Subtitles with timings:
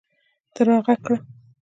[0.53, 1.17] ته راږغ کړه!